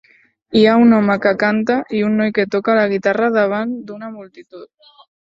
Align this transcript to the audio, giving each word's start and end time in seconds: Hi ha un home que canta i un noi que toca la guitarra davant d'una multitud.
Hi 0.59 0.61
ha 0.69 0.75
un 0.83 0.93
home 0.99 1.17
que 1.25 1.33
canta 1.41 1.75
i 1.97 1.99
un 2.07 2.15
noi 2.21 2.33
que 2.37 2.45
toca 2.55 2.75
la 2.79 2.85
guitarra 2.93 3.27
davant 3.35 3.75
d'una 3.91 4.09
multitud. 4.15 4.97